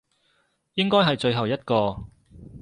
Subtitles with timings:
[0.73, 2.05] 應該係最後一個